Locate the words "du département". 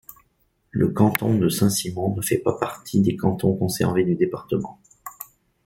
4.03-4.79